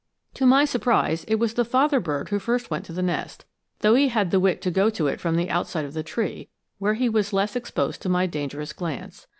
[0.33, 3.45] To my surprise, it was the father bird who first went to the nest,
[3.81, 6.49] though he had the wit to go to it from the outside of the tree,
[6.79, 9.27] where he was less exposed to my dangerous glance.